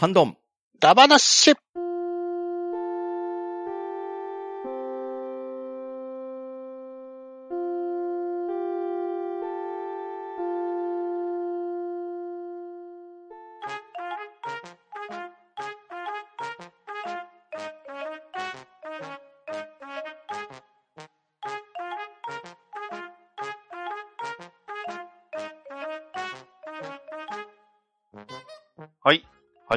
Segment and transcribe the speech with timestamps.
[0.00, 0.34] ハンドン。
[0.80, 1.56] ダバナッシュ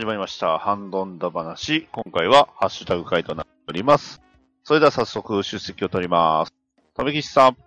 [0.04, 0.60] 始まりました。
[0.60, 1.88] ハンドンダ話。
[1.93, 4.21] 今回はハッシュタグ回となっております。
[4.66, 6.54] それでは早速出席を取ります。
[6.94, 7.57] とめきちさん、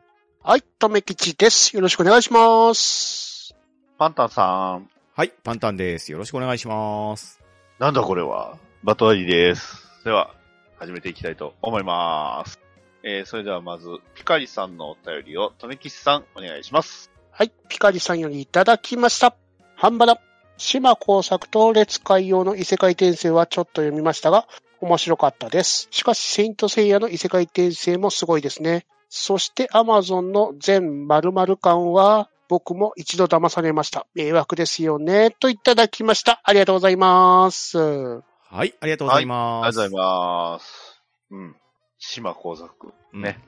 [0.43, 1.75] はい、とめきちです。
[1.75, 3.55] よろしくお願いします。
[3.97, 4.45] パンタンさ
[4.75, 6.13] ん、はい、パンタンです。
[6.13, 7.41] よろしくお願いします。
[7.79, 9.89] なんだこれはバトアリです。
[10.05, 10.35] では、
[10.79, 12.61] 始めていきたいと思います。
[13.03, 17.11] えー、それではまず、ピカリさんのお便りを、とめきちさん、お願いします。
[17.30, 19.35] はい、ピカリさんよりいただきました。
[19.75, 20.26] ハンバナ。
[20.59, 24.46] 島工作と列海洋の異世界転生はちょっと読みましたが、
[24.80, 25.88] 面白かったです。
[25.91, 28.87] しかし、セイントセイヤの異世界転生もすごいですね。
[29.09, 34.07] そして、アマゾンの全〇〇感は、僕も一度騙されました。
[34.15, 35.30] 迷惑ですよね。
[35.30, 36.40] といただきました。
[36.45, 37.79] ありがとうございます。
[37.79, 39.80] はい、ありがとうございます。
[39.80, 41.02] ありがとうございます。
[41.30, 41.57] うん。
[41.98, 42.93] 島工作。
[43.13, 43.41] うんね。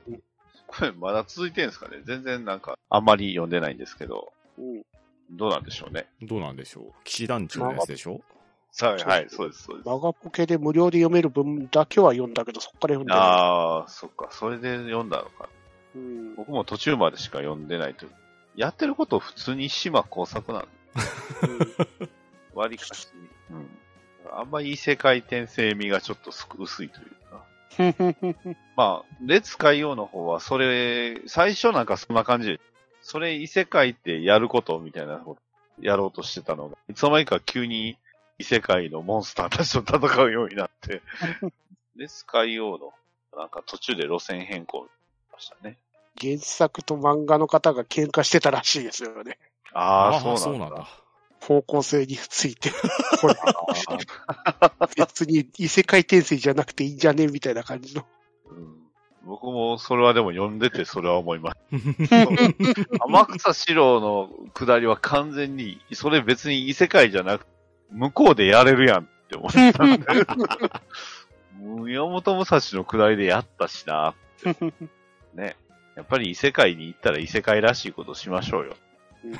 [0.67, 4.83] これまだ続いてるんですかね全然なんか、あんまり読んでないんですけど、うん
[5.31, 6.07] どうなんでしょうね。
[6.21, 8.21] どうなんでしょう騎士団長のやつでしょ？
[8.81, 9.87] はい、はい、そうです、そうです。
[9.89, 13.19] マガポケで無料で読める分だけは読んだけど、そこから読んでない。
[13.19, 15.49] ああ、そっか、それで読んだのか。
[15.95, 18.11] うん僕も途中までしか読んでないという。
[18.55, 20.67] やってること普通に島工作なんで、
[22.53, 23.07] 割りかし、
[23.49, 23.69] うん。
[24.31, 27.43] あんまり異世界転生味がちょっとすく薄いというか。
[27.79, 32.59] う んまあ、列海洋の方は、それ、最初なんかそんな感じで、
[33.09, 35.41] それ異世界ってやることみたいなこと、
[35.83, 37.97] やろうとしてたのが、いつの間にか急に
[38.37, 41.01] 異世界のモンスターたちと戦うようになって、
[41.95, 42.93] 列海洋の、
[43.35, 44.89] なんか途中で路線変更し
[45.33, 45.79] ましたね。
[46.21, 49.39] 原作と漫画の方が喧嘩してたらしいですよね。
[49.73, 50.87] ああ、ーそうなんだ。
[51.41, 52.69] 方向性について。
[54.95, 57.25] 別に異世界転生じゃなくていいんじゃね？
[57.25, 58.05] みたいな感じの。
[58.51, 58.88] うん
[59.23, 61.57] 僕もそれはでも読んでてそれは思います。
[62.99, 67.45] 天草四郎の下りは完全に、それ別に異世界じゃなく、
[67.91, 70.05] 向こうでやれるやんって思ったんで。
[71.59, 74.73] 宮本武蔵の下りでやったしなって。
[75.33, 75.55] ね。
[75.95, 78.75] やっぱり異世界に行ったら異世界らしいことしましょうよ。
[79.25, 79.39] う ん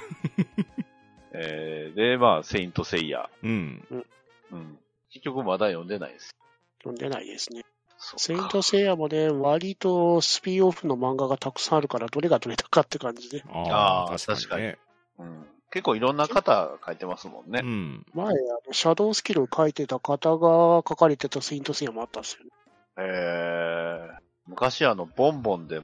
[1.32, 3.30] えー、で、まあ、セイントセイヤ。
[3.44, 4.06] うん。
[4.52, 4.80] うん。
[5.12, 6.36] 結局まだ読んでないです。
[6.80, 7.64] 読んでないですね。
[8.00, 13.44] そセインうかトセイヤもね、割とスピンオフの漫画がたくさんあるから、どれがどれだかって感じで。
[13.52, 14.78] ああ、確かにね。
[15.20, 15.46] うん。
[15.70, 17.68] 結構いろんな方書いてますもんねう。
[17.68, 18.06] ん。
[18.14, 18.30] 前、あ
[18.66, 22.52] の、シャドウスキル書いてた方が書かれてたセイントセイヤもあったんですよね。
[22.98, 24.18] えー、
[24.48, 25.82] 昔あの、ボンボンで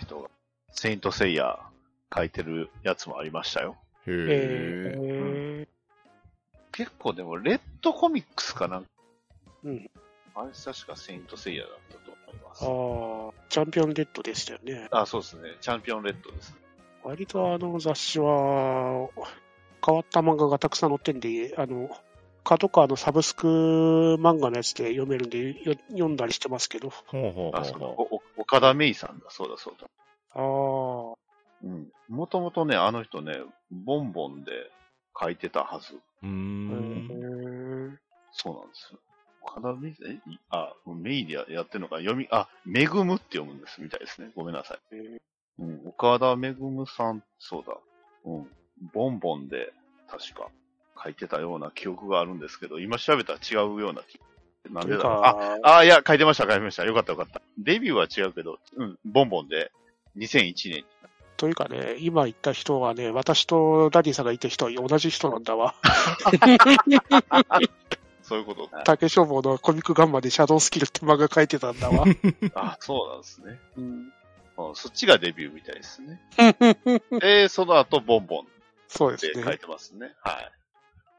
[0.00, 0.28] 人が、
[0.72, 1.60] セイントセイヤ
[2.14, 3.76] 書いてるやつもありましたよ。
[4.06, 4.14] へえ
[4.96, 5.68] え。
[6.72, 8.88] ー、結構でも、レッドコミックスかなんか。
[9.64, 9.90] うん。
[10.34, 12.64] あれ確かセイントセイヤだったと思います。
[12.64, 14.88] ああ、チャンピオンレッドでしたよね。
[14.90, 15.56] あ、そうですね。
[15.60, 16.56] チャンピオンレッドです。
[17.04, 19.08] 割とあの雑誌は、
[19.84, 21.90] 変わった漫画がたくさん載ってんで、あの、
[22.44, 23.46] 角川のサブスク
[24.18, 26.90] 漫画のやつで読めるんで、よ読んだりしてますけど。
[26.90, 29.26] ほうほうあ、そおお岡田芽衣さんだ。
[29.30, 29.86] そうだ、そうだ。
[30.34, 31.14] ああ、
[31.64, 31.88] うん。
[32.08, 33.34] もともとね、あの人ね、
[33.70, 34.52] ボンボンで
[35.18, 36.00] 書いてたはず。
[36.22, 36.26] う。
[36.26, 36.68] ん。
[36.70, 37.96] ー
[38.32, 39.00] そうなんですよ。
[39.54, 44.30] 岡田芽衣、え、いあ、メイでややってるのか、読み、あ、めぐむって読むんですみたいですね。
[44.34, 44.78] ごめんなさい。
[44.92, 45.18] えー
[45.58, 47.76] うん、岡田めぐむさん、そうだ。
[48.24, 48.48] うん。
[48.92, 49.72] ボンボンで、
[50.08, 50.48] 確か、
[51.02, 54.18] 書いてたような記憶があるんですけど、今調べたら違うような気。
[54.72, 55.12] なんでだろう。
[55.22, 56.84] あ、ああ、いや、書いてました、書いてました。
[56.84, 57.42] よかったよかった。
[57.58, 59.70] デビューは違うけど、うん、ボンボンで、
[60.16, 60.84] 2001年。
[61.36, 65.74] というかね、今言った人はね、私とダディさんが言った人は同じ人なんだわ。
[68.32, 68.70] そういうこと。
[68.84, 72.06] 竹書房のコミックガンマでシャドウスキルって漫画書いてたんだわ。
[72.56, 73.60] あ、そうなんですね。
[73.76, 76.20] うん、うんそっちがデビューみたいですね。
[77.20, 78.46] で、その後、ボンボン
[78.88, 79.58] そうですね書い。
[79.58, 80.14] てますね。
[80.22, 80.52] はい。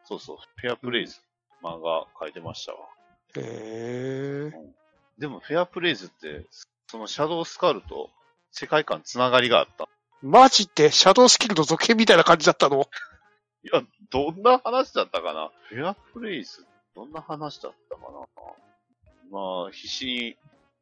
[0.06, 1.20] そうそう、フェアプレイズ、
[1.62, 2.80] 漫画書いてましたわ。
[3.36, 4.52] へえ
[5.20, 6.46] でも、フェアプレイズって、
[6.88, 8.10] そのシャドウスカルと
[8.52, 9.88] 世界観つながりがあった。
[10.22, 12.88] マジってシャドウスキルの続編みたいな感じだったの？
[13.64, 13.82] いや、
[14.12, 15.52] どんな話だったかな？
[15.70, 18.20] フェアプレイズ、どんな話だったかな？
[19.32, 20.38] まあ、必死に、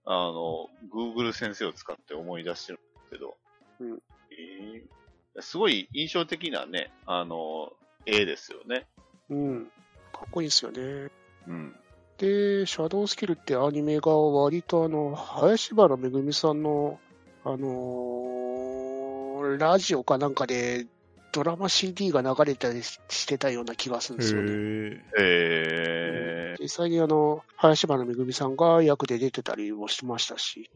[0.05, 3.37] あの、Google 先生を使って思い出してるんですけど、
[3.79, 4.83] うんえー
[5.39, 7.71] すごい印象的なね、あの、
[8.05, 8.85] 絵ですよね。
[9.29, 9.71] うん。
[10.11, 11.09] かっこいいですよね。
[11.47, 11.73] うん。
[12.17, 16.99] で、シャドウスキルってアニメが割とあの、林原めぐみさんの、
[17.45, 20.85] あのーラジオかなんかで
[21.31, 24.51] ドラマ CD が流れたりしてたような気がするんですよね。
[25.17, 30.69] へえ実際にあの、林原めぐみさんが役で出てたりもしましたし、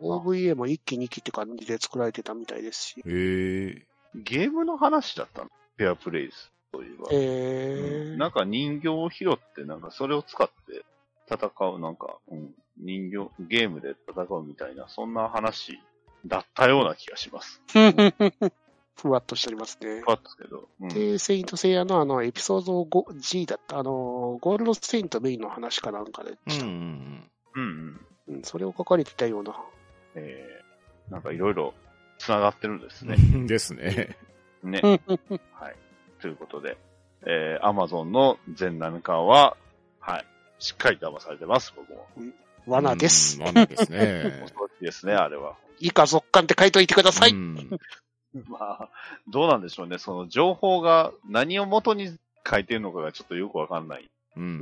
[0.00, 3.08] OVA も1期2期って感じで作られてたみたいですし、う。
[3.08, 3.86] へえ。
[4.14, 5.50] ゲームの話だったの？
[5.76, 6.34] フェアプレイズ
[6.72, 7.08] といえば。
[7.12, 10.84] えー、なんか人形を拾って、なんかそれを使って
[11.30, 15.78] 戦う、なんか、うん、人形、ゲームで戦うみたいな、そんな話
[16.26, 17.62] だったような気がします。
[18.96, 20.02] ふわっとしておりますね。
[20.04, 20.68] パッとけど。
[20.80, 20.88] うん。
[20.88, 26.66] で、セイントセイヤのあの、エピソード 5G だった、あの、ゴールドセイントメインの話かなんかでした。
[26.66, 27.62] うんうんうん
[28.26, 28.36] うん。
[28.36, 29.56] うんそれを書かれてたような。
[30.14, 31.74] えー、なんかいろいろ
[32.18, 33.16] 繋がってるんですね。
[33.18, 33.46] うん。
[33.46, 34.16] ですね。
[34.62, 34.80] ね。
[34.84, 35.76] う んはい。
[36.20, 36.78] ということで、
[37.26, 39.56] えー、アマゾンの全7巻は、
[39.98, 40.26] はい。
[40.58, 42.06] しっかり騙されてます、僕も。
[42.66, 43.38] 罠です。
[43.38, 43.46] うん。
[43.46, 44.38] 罠ですね。
[44.42, 45.56] 恐ろしいですね、あれは。
[45.80, 47.34] 以下続刊って書いといてください。
[48.34, 48.88] う んまあ、
[49.28, 49.98] どうなんでしょうね。
[49.98, 52.16] その情報が何を元に
[52.48, 54.10] 書いてるのかがちょっとよくわかんない。
[54.36, 54.52] うんううん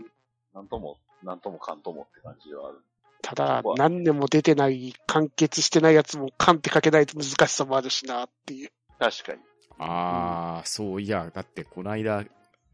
[0.00, 0.06] ん
[0.54, 2.80] なんとも、なんともかんともって感じではある。
[3.22, 8.70] ただ、何年も出てない、完結してないやつも、カンって書けないと難しさもあるしなっていう。
[8.98, 9.40] 確かに。
[9.78, 12.24] ああ、そういや、だってこの間、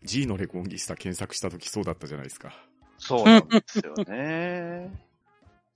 [0.02, 2.52] G のレコンギスタ検索した時そうだったじゃないですか。
[2.98, 5.09] そうなんですよね。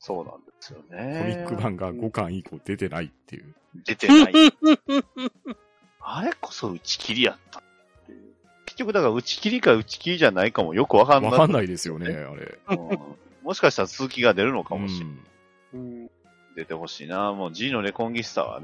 [0.07, 1.25] そうなんですよコね。
[1.29, 3.55] ミック版が5巻以降出てないっていう。
[3.87, 4.33] 出てない。
[5.99, 7.63] あれこそ打ち切りやったっ
[8.05, 8.35] ていう。
[8.67, 11.33] 結局だから打ち切りか打ち切りじゃないかもよくわかんない。
[11.33, 12.59] わかんないですよね、あれ。
[12.69, 12.99] うん
[13.45, 15.15] もしかしたら続きが出るのかうもしれない。
[15.15, 15.19] ん。
[15.75, 16.11] うん。
[16.55, 17.33] 出てほしいな。
[17.33, 18.61] もう G のレコンギスタは、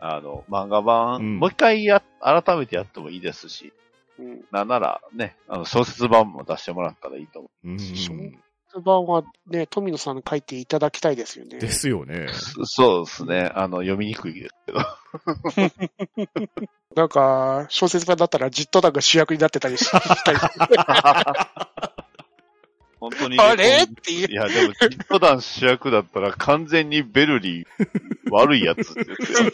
[0.00, 3.74] あの、漫画版、うんもう一回や、改めてやってもいいですし、
[4.18, 4.44] うん。
[4.50, 7.78] なんならね、あの、小説版も出してもらったらいいと思うん
[8.74, 11.58] 出版はね、富野さんに書いていただきたいですよね。
[11.58, 12.26] ですよね。
[12.58, 12.66] う。
[12.66, 13.50] そうですね。
[13.54, 14.78] あの、読みにくいですけど。
[16.94, 19.90] なんか、小説版だったらジット団が主役になってたりし
[20.24, 20.38] たり。
[23.00, 23.38] 本当に。
[23.38, 24.34] あれっていうい。
[24.34, 27.66] や、でも、ジット団主役だったら完全にベルリー
[28.30, 29.50] 悪いやつですよ。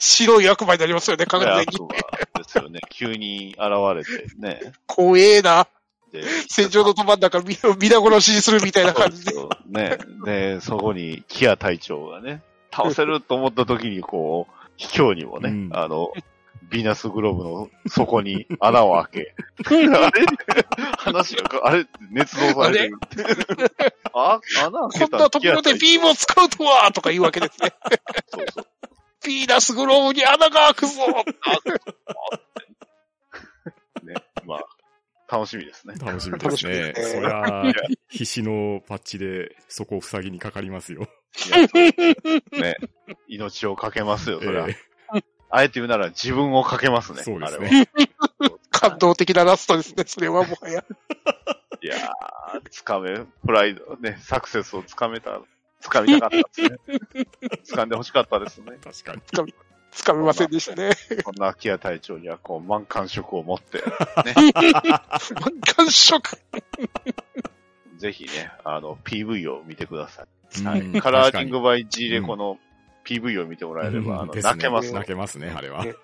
[0.00, 1.62] 白い悪魔になりますよね、完全に。
[1.62, 1.88] 悪魔
[2.42, 2.80] ですよね。
[2.90, 3.60] 急に現
[3.94, 4.72] れてね。
[4.86, 5.66] 怖えな。
[6.16, 9.32] で、戦場のど真ん中、み皆殺しにするみたいな感じで。
[9.32, 9.98] そうそうね。
[10.24, 12.42] で、そこに、キア隊長がね、
[12.72, 16.12] 倒せると思った時に、こう、卑怯にもね、うんあの、
[16.70, 19.34] ビーナスグローブの底に穴を開け、
[19.66, 20.26] あれ？
[20.98, 22.98] 話が、あれ、捏造されてる。
[24.12, 27.72] あ、穴開こんなところでビームを使うとはとか言うわけですね。
[28.28, 28.66] そうそう。
[29.24, 31.06] ビーナスグローブに穴が開くぞ
[34.06, 34.14] ね。
[34.46, 34.64] まあ、
[35.28, 35.94] 楽しみですね。
[36.00, 36.94] 楽しみですね。
[36.96, 37.64] そりゃ、
[38.08, 41.08] 必死のパッチでそこを塞ぎにかかりますよ。
[42.52, 42.76] ね。
[43.28, 44.68] 命をかけますよ、それは。
[44.68, 44.76] え
[45.48, 47.22] あえて言うなら自分をかけますね。
[47.22, 47.88] そうですあれはね。
[48.70, 50.84] 感動的なラストですね、それはもはや。
[51.82, 55.40] いやー、つかめ、プライド、ね、サクセスをつかめた、
[55.80, 57.26] つかみたかったですね。
[57.64, 58.78] つかんで欲しかったですね。
[58.82, 59.54] 確かに。
[59.96, 60.90] つかめませんでしたね。
[61.24, 63.82] こんな秋谷隊長には、こう、満感触を持って、
[65.74, 66.38] 感 触。
[67.96, 70.60] ぜひね、あの、PV を見てください。
[70.60, 71.00] うんはい。
[71.00, 72.58] カラーリングバイ G レコの
[73.06, 75.82] PV を見てもらえれば、あの、ですね泣けます泣けますね、あれは。
[75.82, 75.94] ね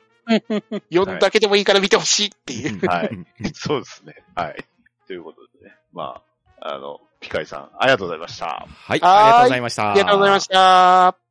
[0.90, 2.86] 読んだけでもいいから見てほしいっていう。
[2.88, 3.10] はい。
[3.52, 4.24] そうですね。
[4.34, 4.64] はい。
[5.06, 5.76] ということでね。
[5.92, 6.22] ま
[6.60, 8.46] あ、あの、ピカイさん、ありがとうございました。
[8.46, 9.90] はいありがとうございました。
[9.92, 11.21] ありがとうございました。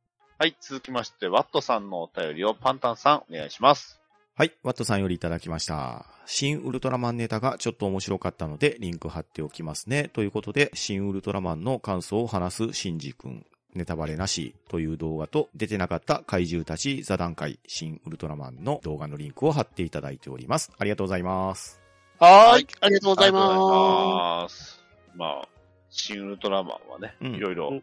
[0.42, 0.56] はい。
[0.60, 4.00] 続きまして、ワットさんのお便りをパンタンさん、お願いします。
[4.34, 6.04] はい、ワットさんよりいただきました。
[6.26, 10.10] 新ウルトラマンネタがちょっと面白かったので、リンク貼っておきますね。
[10.12, 13.46] ということで、新ウルトラマンの感想を話すシンジ君。
[13.76, 20.72] ネタバレなしという動画と出てなかった怪獣たち座談会新ウルトラマンの動画のリンクを貼っていただいております。
[20.76, 21.80] ありがとうございます。
[22.18, 22.66] はーい。
[22.80, 24.84] ありがとうございありがとうございまます。
[25.14, 25.48] まあ、
[25.88, 27.82] 新ウルトラマンはね、うんいろいろ、うん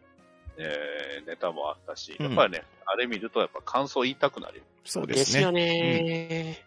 [0.60, 4.62] えー、ネタもあったし、うんやっぱりね、あれ見るとやっぱ感想言いたくなる。
[4.84, 5.06] そうす。
[5.08, 5.18] でね。
[5.18, 6.64] ですすよね。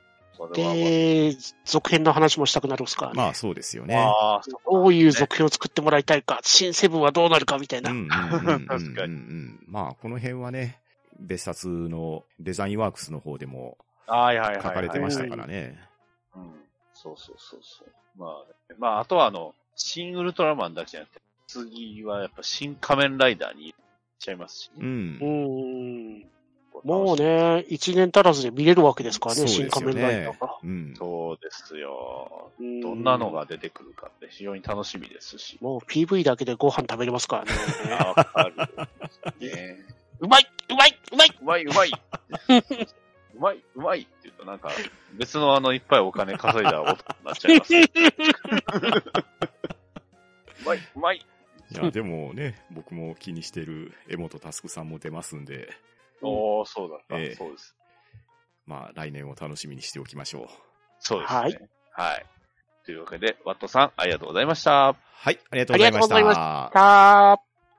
[0.54, 3.18] で、続編の話もしたくなるんですからね。
[3.18, 3.96] まあそうですよね。
[3.96, 7.92] あどういう続編を作ってもらいたいか、新セブンはどうなるかみたいな。
[7.92, 10.80] うんうんうんうんうん確かにうんまあこの辺はね、
[11.20, 14.64] 別冊のデザインワークスの方でもはいはいはい、はい。
[14.64, 15.80] 書かれてましたからね。
[16.36, 16.52] うん。
[16.94, 17.88] そうそうそうそう。
[18.18, 18.46] まあ、
[18.78, 23.74] まあ、あとはあの、新ウルトラマンだけじゃなくて、次はやっぱ新仮面ライダーに
[24.24, 25.24] ちゃいますし、うんう。
[25.24, 25.28] ー
[26.26, 26.26] ん。
[26.84, 30.58] もうね、一年足らずで見れるわけですからね、新そうですよ仮面ライダねーが。。
[30.64, 30.94] うん。
[30.98, 32.52] そうですよ。
[32.60, 35.58] うんどんなのが出てくるかって非常に楽しみですし。
[35.62, 37.52] もう PV だけでご飯食べれますからね。
[38.00, 38.56] あわかる。
[39.40, 39.78] ね
[40.20, 41.92] うまいうまいうまいうまい、うまい。
[43.36, 44.70] うまい、うまいって言うとなんか、
[45.14, 47.74] 別のあの、いっぱいお金稼いだ音になっちゃいます。
[47.76, 47.82] う
[50.66, 51.26] まい、うまい。
[51.72, 55.70] いや、 でもね、僕も気にしてる江本佑さんも出ますんで、
[56.22, 57.20] おー、そうだった。
[57.20, 57.76] ええそうです。
[58.66, 60.48] まあ、来年を楽しみにしておきましょう。
[61.00, 61.40] そうですね。
[61.40, 62.26] はいはい。
[62.86, 64.96] というわけで、ワットさん、ありがとうございました。
[64.96, 66.16] はい、ありがとうございました。
[66.16, 66.80] ありがとうございまた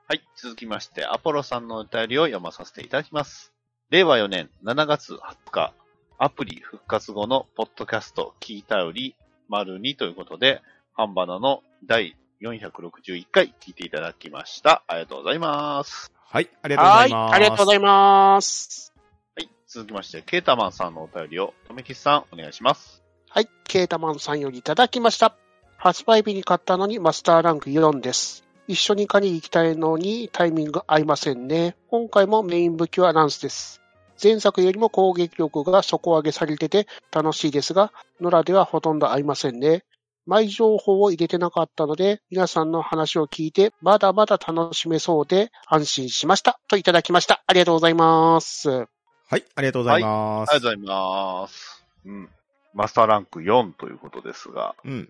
[0.07, 0.21] はい。
[0.35, 3.51] 続きまして、アポロさんのお便りを読まさせていただきます。
[3.89, 5.73] 令和4年7月20日、
[6.17, 9.15] アプリ復活後のポッドキャスト聞いたより
[9.49, 10.61] 丸2ということで、
[10.93, 14.83] ハンバナの第461回聞いていただきました。
[14.87, 16.11] ありがとうございます。
[16.27, 17.33] はい、ありがとうござはいい、ます。
[17.33, 18.93] ありがとうございます。
[19.35, 19.49] はい。
[19.67, 23.03] 続きまして、ケータマンさんのお便りを、とめきさん、お願いします。
[23.29, 25.35] はい、ケータマンさんよりいただきました。
[25.77, 28.43] 発売日に買ったのにマスターランク4です。
[28.67, 31.75] 一緒に狩りに行きたいのにタイミング合いませんね。
[31.89, 33.81] 今回もメイン武器はランスです。
[34.21, 39.83] 前作よりも攻撃力が底上げされてて楽しいですが、野良ではほとんど合いませんね。
[40.25, 46.59] 前情報を入れてなかったので、皆さんの話を聞いて、まだまだ楽しめそうで安心しました。
[46.67, 47.43] といただきました。
[47.45, 48.69] ありがとうございます。
[48.69, 50.49] はい、ありがとうございます。
[50.51, 50.95] ありがとうござい
[51.41, 51.85] ます。
[52.05, 52.29] うん。
[52.73, 55.09] マスターランク4ということですが、うん。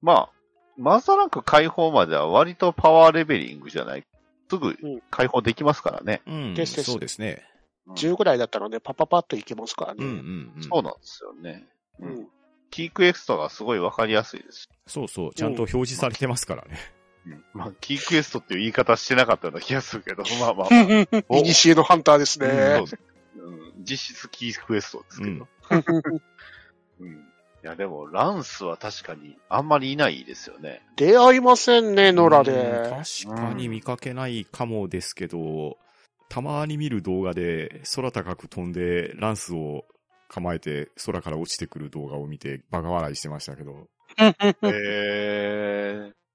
[0.00, 0.30] まあ、
[0.76, 4.04] マスターランク解放までは割とパワーレベリングじゃない。
[4.50, 4.76] すぐ
[5.10, 6.20] 解放できますからね。
[6.26, 6.54] うん。
[6.54, 7.44] ですですそうですね。
[7.46, 7.52] うん
[7.96, 10.52] 10ぐらいだったので、パパパッといけますからうんうんね。
[10.56, 10.62] うん。
[10.62, 11.66] そうなんですよね。
[11.98, 12.28] ううんん。
[12.72, 14.68] キークエストがすごいわかりやすいです。
[14.86, 15.34] そうそう。
[15.34, 16.78] ちゃんと表示されてますからね。
[17.26, 20.68] うんまあ、キークエストっていう言い方してなかったような気がするけど、 まあまあ、
[21.12, 22.48] まあイニシエのハンターですね。
[22.86, 22.96] そ
[23.42, 25.48] ううん、実質キークエストですけど。
[27.00, 27.12] うん。
[27.12, 30.82] いや、でも、ランスは確かにあんまりいないですよね。
[30.96, 32.90] 出会いませんね、野良うんで。
[33.24, 35.76] 確かに見かけないかもですけど、
[36.28, 39.84] たまに見る動画で空高く飛んでランスを
[40.32, 43.86] 構えて空から落ちてくる動画を見てバカ笑いしてましたけど、
[44.18, 44.24] へ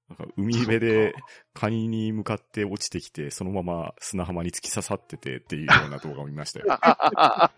[0.08, 1.14] なんか海辺で
[1.52, 6.66] カニに向かって落ちてきて、そのまま砂浜に突き刺さっててっていうような動画を見ましたよ。
[6.68, 7.50] ー。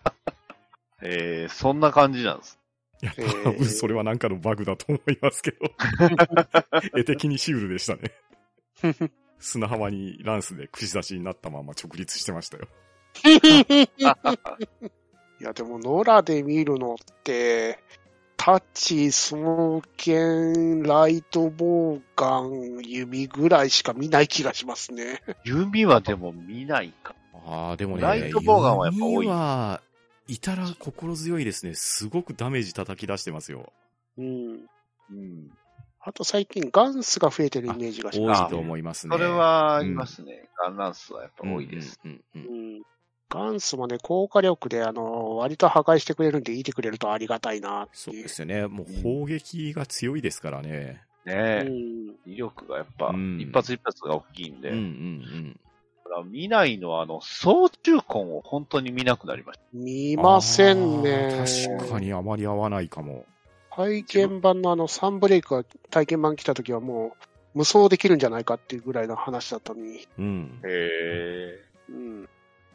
[1.03, 2.59] えー、そんな感じなんです。
[3.01, 5.57] いや、えー多分それはなんかのバグだと思いますけど。
[6.97, 8.11] 絵的にシュールでしたね。
[9.39, 12.67] 砂浜にランスで串刺しになったまま直立してましたよ。
[15.41, 17.79] いや、でも、野良で見るのって、
[18.37, 25.23] タッチ、スモーケン、ライトボウガン、弓ぐらいしか見ない気がしますね。
[25.43, 27.15] 弓はでも見ないか。
[27.33, 29.81] ああ、でもね、ライトボウガンはやっぱ多い弓は
[30.27, 31.73] いたら心強いですね。
[31.73, 33.73] すごくダメージ叩き出してますよ。
[34.19, 34.25] うん。
[34.51, 35.49] うん。
[36.01, 39.17] あと最近ガンスが増えてるイメージがします、多いと思いますね。
[39.17, 40.49] それはありますね。
[40.63, 41.99] ガンランスはやっぱ多いです。
[42.05, 42.81] うんうんうんうん。
[43.31, 47.97] ガンスもね、効果力で、あの、割と破壊してくれるんで、いてくれるとありがたいなっていう。
[47.97, 48.67] そうですよね。
[48.67, 51.01] もう砲撃が強いですからね。
[51.25, 51.63] ねうえ。
[51.63, 52.15] ん。
[52.25, 54.69] 威力がやっぱ、うん一発一発が大きいんで。
[54.69, 55.59] うんうん
[56.03, 59.63] だから見ないのは、あの、総中根を本当に見なくなりました。
[59.71, 60.21] 見うん。
[60.21, 61.45] ませんね。
[61.77, 63.25] 確かにあまり合わないかも。
[63.73, 67.15] 体験版のあの、サンブレイクが体験版来た時はも
[67.53, 70.05] う、無双できるんじゃないかっていうぐらいの話だったのに。
[70.17, 70.59] うん。
[70.65, 71.65] へえ。
[71.89, 72.29] うん。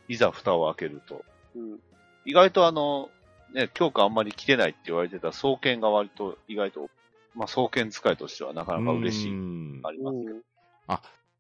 [0.09, 1.25] いざ蓋を開けると。
[1.55, 1.79] うん。
[2.25, 3.11] 意外とあの、
[3.55, 6.91] ね、強化あんまり来てないって言われてた双剣が割と意外と、
[7.35, 9.31] まあ双剣使いとしてはなかなか嬉しい。
[9.31, 10.35] うんありますけど。
[10.35, 10.43] うん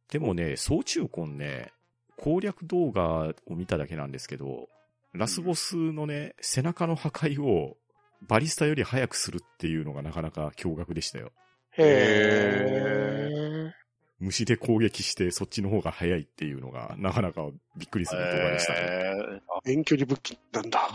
[0.08, 1.72] でもね、総中根ね、
[2.16, 4.68] 攻略動画を見ただけなんですけど、
[5.12, 7.76] ラスボスのね、背中の破壊を
[8.22, 11.32] バリスタより早くするっていうのがなかなか驚愕でしたよ。
[11.72, 13.55] へー。
[14.18, 17.46] 虫で攻撃してそっちの方が早いっていうのがなかなか
[17.76, 18.78] びっくりする動画でしたね。
[18.80, 20.88] へーあ遠距離武器なんだ。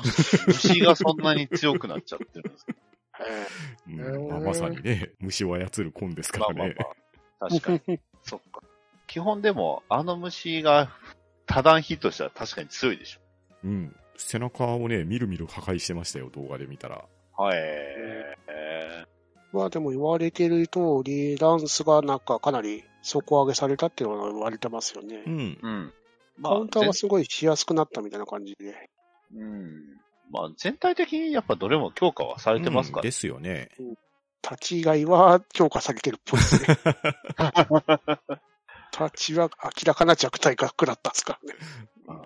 [0.47, 2.73] 虫がそんなに強くなっちゃってるんですか？
[3.89, 6.75] へうんまあ、まさにね、虫を操る根ですかまあまあらね。
[6.79, 6.85] ま
[7.47, 7.49] あ。
[7.49, 7.99] 確かに。
[8.23, 8.61] そっか。
[9.05, 10.89] 基本でも、あの虫が
[11.45, 13.19] 多段ヒットしたら確かに強いでし
[13.63, 13.95] うん。
[14.17, 17.05] 背中をね、みるみる破壊してましたよ、動画で見たら。
[17.37, 17.43] ょ。
[17.43, 17.57] はい。
[17.59, 18.41] えー
[19.53, 25.29] まあでも言われてる通り、ランスがなんかかなり底上げされたっていうのは言われてますよねう。
[25.29, 25.59] ん。
[25.61, 25.93] うん。
[26.43, 28.89] カウンターぜがすごいしやすくなったみたいな感じで。
[29.35, 29.99] うん。
[30.31, 33.11] まあ、全体的にやっぱどれも強化はされてますからうんで。
[33.11, 33.69] すよね。
[34.43, 36.77] 立ち以外は強化されてるっぽいですね。
[38.91, 41.59] 立ちは明らかな弱体が食らったんですからね。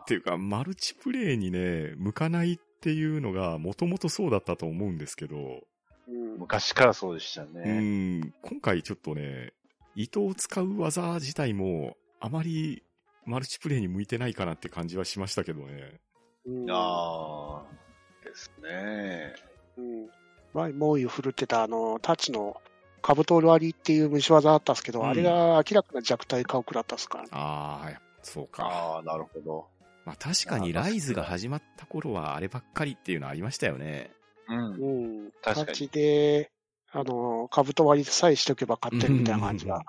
[0.01, 5.63] っていうか、マルチプレイにね、向かないっていうのが、もともとそうだったと思うんですけど、
[6.07, 7.79] うん昔からそうでしたうね。
[8.19, 9.53] ん、今回ちょっとね、
[9.95, 12.83] 糸を使う技自体も、あまり
[13.25, 15.99] マルチプレイに向いてないかなって感じはしましたけどね。
[16.45, 19.33] うんああ、ですね。
[19.77, 20.09] うん。
[20.53, 22.61] 前、猛威を振るってた、あの、タッチの、
[23.01, 27.29] カブト割りっていう虫技あったんですけど、うんあれが明らかな弱体化を食らったっすからね。
[27.33, 28.65] ああ、そうか。
[28.65, 29.67] ああ、なるほど。
[30.05, 34.11] まあ確かにライズが始まった頃はあればっかりっていうのはありましたよね。
[34.47, 34.73] うん。
[34.73, 35.31] うん。
[35.41, 36.51] タ確かにッチで、
[36.95, 39.81] あの、カブト割りさえしておけば勝ってるみたいな感じが。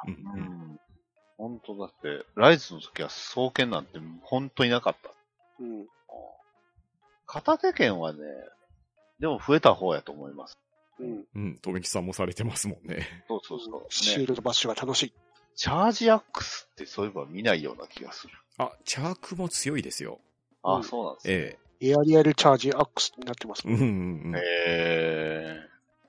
[1.38, 3.84] 本当だって、ライズの時は双剣なん。
[3.84, 5.10] て本当いなかった。
[5.60, 5.86] うん。
[7.26, 8.18] 片手剣はね、
[9.20, 10.58] でも増えた方やと思います。
[10.98, 11.24] うん。
[11.34, 12.06] うん、とめきさん。
[12.06, 12.88] もされてますもん。
[12.88, 13.06] ね。
[13.28, 13.86] そうそうそう。
[13.88, 15.12] シーね、ルドバッシュが楽しい。
[15.54, 18.32] チャージアックスってそういえば見ないような気がする。
[18.58, 20.18] あ、チャークも強いですよ。
[20.64, 20.84] あ、うん。
[20.84, 21.14] そうなん。
[21.16, 21.34] ですね。
[21.34, 21.58] え
[21.88, 23.70] エアリアルチャージアックスになってますえ。
[23.70, 23.78] うん。
[23.78, 24.22] うん。
[24.24, 24.36] うん。
[24.36, 24.40] へ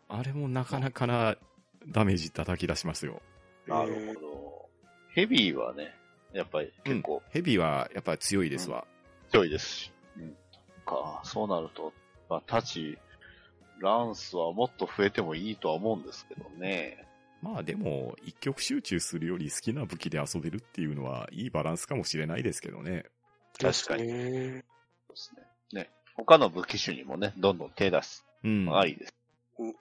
[0.10, 1.36] あれもなかなかな
[1.88, 3.22] ダメージ叩き出しますよ。
[3.68, 4.70] ー、なるほど。
[5.14, 5.96] ヘビーはね、
[6.34, 8.86] やっぱり結構ヘビーはやっぱり強いですわ。
[9.32, 9.92] 強いですし。
[10.18, 10.36] うん。
[10.86, 11.94] か、そうなると、
[12.30, 12.98] まあ、タチ、
[13.80, 17.06] ランスはもっと増えてもいいとは思うんですけどね。
[17.42, 23.06] まあでも、一極集中するより好きな武器で遊べるっていうのはいいバランスかもしれないですけどね。
[23.60, 24.66] 確かにですね。
[25.08, 25.32] そうです
[25.76, 25.82] ね。
[25.84, 25.90] ね。
[26.16, 28.76] 他の武器種にもね、どんどん手出すうん。
[28.76, 29.14] ありです。
[29.60, 29.76] うん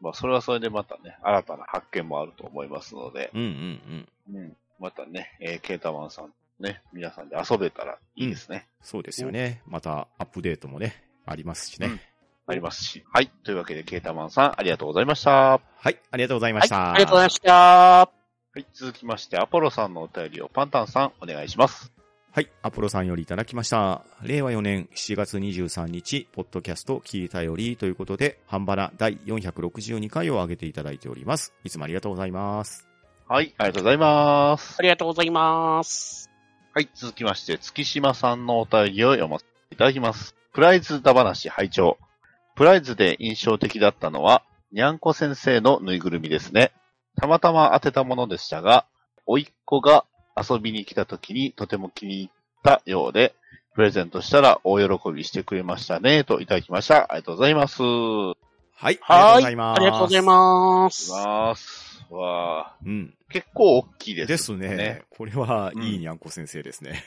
[0.00, 4.40] まあ、それはそれでまたね、新たな発見もあると思いますので、うんうんうん。
[4.40, 4.56] うん。
[4.78, 8.66] またね、えーケータマンさん、ね、皆さんで遊べたらいいですね。
[8.80, 9.62] そうですよね。
[9.66, 11.88] またアップデートもね、ありますしね。
[11.88, 12.00] うん
[12.50, 13.04] ありますし。
[13.12, 13.30] はい。
[13.44, 15.30] というわけで、ケータマンさん、ありがとうございました。
[15.30, 16.92] ははい、ありがとうございまはい、した。
[16.92, 18.10] ありがとうございました。
[18.58, 18.64] い。
[18.72, 21.97] 続きまして、アポロさんのお便りをパンタンさん、お願いします。
[22.30, 24.04] はい、アポロさんよりいただきました。
[24.22, 31.54] 令和4年7月23日、ポッドキャスト聞いたよりということで、ハンバナ第462回を上げていただいております。
[31.64, 32.86] いつもありがとうございます。
[33.26, 33.54] はい。
[33.56, 34.82] ありがとうございますあ。
[34.82, 36.30] りがとうございます。
[36.74, 36.90] はい。
[36.94, 40.36] 続きまして、月島さんのお便りを読ませていただきます。
[40.52, 41.98] プライズだ話拝聴
[42.56, 46.72] プライズで印象的だったのは、にゃんこ先生のぬいぐるみですね。
[47.16, 48.86] たまたま当てたものでしたが、
[49.26, 50.04] おいっ子が
[50.42, 52.30] 遊びに来た時にとても気に入っ
[52.62, 53.34] たようで、
[53.74, 57.12] プレゼントしたら大喜びしてくれましたね、といただきました。
[57.12, 57.82] ありがとうございます。
[57.82, 58.34] はい、
[58.82, 59.42] ありがとうごはい。
[59.42, 59.76] ざいます。
[59.76, 61.12] ありがとうございます。
[61.12, 62.06] ます。
[62.10, 63.14] わあ、うん。
[63.30, 65.02] 結構大きいです、ですね。。
[65.10, 67.04] これは、いいにゃんこ先生ですね。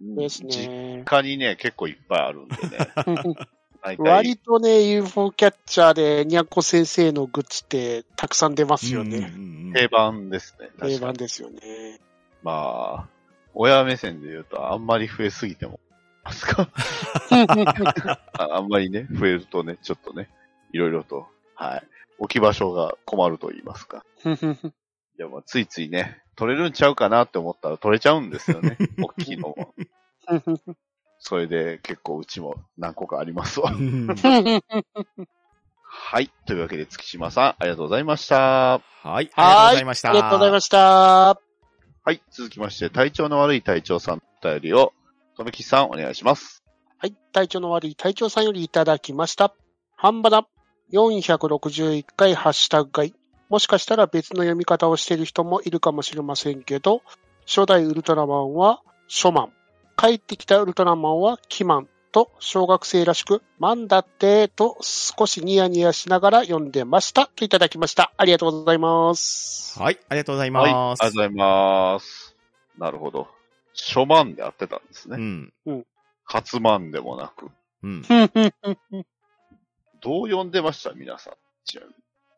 [0.00, 1.02] です実ね。
[1.04, 3.36] 家にね、結構いっぱいあるんでね。
[3.98, 9.18] 割とね、UFO キャッチャーでニャンコ先生のグッズってたくさん出ますようんね。
[9.18, 10.68] うんうん定番ですね。
[10.80, 11.98] 定番ですよね。
[12.42, 13.08] まあ、
[13.54, 15.80] 親目線で言うとあんまり増えすぎても、
[16.24, 16.68] ますか
[18.38, 20.28] ああんまりね、増えるとね、ちょっとね、
[20.72, 21.88] いろいろと、はい。
[22.18, 24.04] 置き場所が困ると言いますか。
[24.24, 24.28] い
[25.18, 28.78] や、まあ、ついついね、取れるんちゃうかなって思ったら取れちゃうんですよね。
[29.02, 29.74] 大きいのも。
[31.18, 33.72] それで結構うちも何個かありますわ。
[33.72, 34.06] うん
[35.84, 36.30] はい。
[36.46, 38.80] というわけで月島さん、ありがとうございました。
[38.80, 40.10] はい、ありがとうございました。
[40.10, 41.51] ありがとうございました。
[42.04, 42.20] はい。
[42.32, 44.92] 続きまして、体調の悪い隊長さんのお便りを、
[45.36, 46.64] とめきさんお願いします。
[46.98, 47.14] はい。
[47.32, 49.54] 体調の悪い隊長さんよりいただきました。
[49.94, 50.48] 半ばだ。
[50.92, 53.14] 461回ハッシュタグ外。
[53.48, 57.02] もしかしたら別の読み方をしている人もいるかもしれませんけど、
[57.46, 59.52] 初代ウルトラマンはショマン。
[59.96, 61.88] 帰ってきたウルトラマンはキマン。
[62.12, 67.26] と、小学生らしく、マンだって、と少しニヤニヤしながら読んでました。
[67.26, 68.12] といただきました。
[68.16, 69.80] ありがとうございます。
[69.80, 70.64] はい、ありがとうございはい。
[70.64, 71.00] あります。
[71.00, 72.36] がとうございます。
[72.78, 73.28] なるほど。
[73.74, 75.16] 初万で合ってたんですね。
[75.66, 75.86] うん。
[76.24, 77.50] 初万でもなく。
[77.82, 78.02] うん。
[80.02, 80.92] どう読んでました？
[80.92, 81.34] 皆さん。
[81.64, 81.94] ちなみに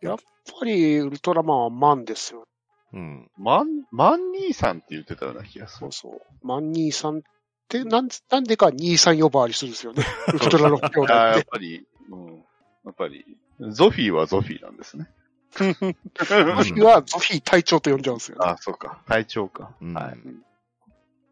[0.09, 0.19] やっ
[0.59, 2.47] ぱり、ウルトラマンはマンですよ。
[2.93, 3.31] うん。
[3.39, 6.13] 万、万兄さんって言ってたような気がするそう。
[6.13, 6.21] そう。
[6.47, 7.23] マン兄さんっ
[7.69, 10.05] て、なんなんでか兄さん呼ばわりするんですよね。
[10.29, 11.45] ウルトラの兄弟やっ。
[11.45, 12.45] ぱり、うん。
[12.85, 13.25] やっぱり、
[13.61, 15.09] ゾフィーはゾフィーなんですね。
[15.55, 18.45] ゾフィはゾフィ隊長と呼んじゃうんですよね。
[18.47, 19.03] あ、そうか。
[19.07, 19.73] 隊長か。
[19.81, 20.19] うんはい。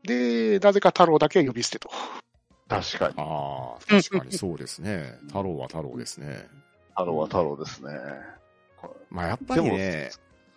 [0.07, 1.91] で、なぜか太郎だけは呼び捨てと。
[2.69, 3.15] 確かに。
[3.19, 5.19] ああ、確かにそうですね。
[5.27, 6.49] 太郎は太郎ですね。
[6.91, 7.93] 太郎は太郎ですね。
[9.11, 10.11] まあやっぱりね、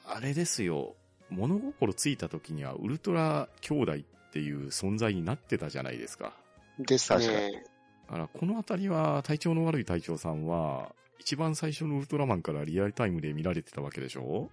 [0.08, 0.96] あれですよ。
[1.30, 3.98] 物心ついた時にはウルトラ兄弟っ
[4.36, 6.34] ていう存在になってたじゃないですか。
[6.78, 7.64] です確かね。
[8.08, 14.52] だからこのあたりは体調の悪い隊長さんは、一番最初のウルトラマンからリアルタイムで見られてたわけでしょ？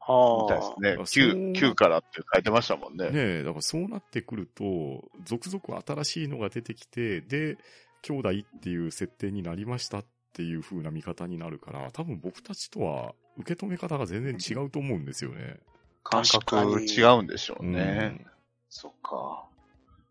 [0.00, 0.96] あみたいあ。
[0.96, 1.28] ですね。
[1.28, 3.10] そう9、9からって書いてましたもんね。
[3.10, 7.58] ねえ、だからそうなってくると、続々新しいのが出てきて、で、
[8.00, 15.58] 兄弟っていう設定になりましたっていう風な見方になるから、多分僕たちとは受け止め方が全然違うと思うんですよね。
[16.02, 18.24] 感覚に違うんでしょうね。
[18.70, 19.44] そっか。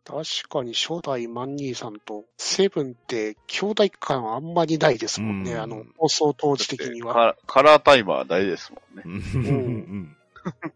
[0.06, 5.54] 確かに初代マンニーさんとセブンって兄弟感あんまりないですもんね。
[5.54, 5.62] うん。
[5.62, 7.36] あの、放送当時的には。
[7.48, 9.04] カカラータイマー大ですもんね。
[9.06, 9.41] うん。
[9.43, 10.17] うん。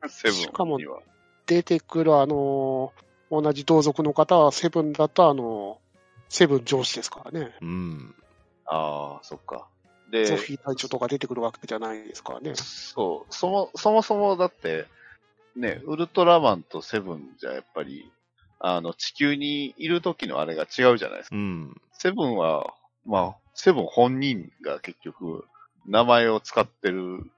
[0.10, 1.00] セしかもブンには。
[1.46, 2.94] 出てくるあの、
[3.32, 5.80] 同じ同族の方はセブンだとあの、
[6.30, 7.56] セブン上司ですからね。
[7.62, 8.16] うん。
[8.66, 9.68] ああ、そっか。
[10.12, 12.54] で、ゾフィー隊長とか出てくるわけじゃないですからね。
[12.56, 14.86] そう、そも、そもそもだって、
[15.56, 18.12] ね、ウルトラマンとセブンじゃやっぱり、
[18.60, 21.36] あの、地球にいる時のあれが違うじゃないですか。
[21.36, 21.82] うん。
[21.94, 22.74] セブンは、
[23.06, 25.46] まあ、セブン本人が結局、
[25.86, 27.30] 名前を使ってる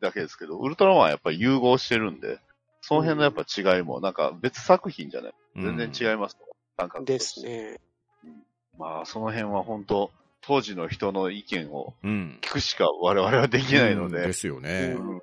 [0.00, 2.40] だけですけど、ウルトラマンはやっぱり融合してるんで、
[2.82, 3.42] その辺のやっぱ
[3.76, 5.34] 違いも、なんか別作品じゃない？
[5.56, 6.36] 全然違います、
[6.76, 7.00] なんか。
[7.00, 7.42] です。
[7.42, 7.80] ね。
[8.78, 10.10] まあ、その辺は本当
[10.42, 12.38] 当時の人の意見をうん。
[12.42, 14.94] 聞くしか我々はできないので、うんですよね。
[14.98, 15.20] うん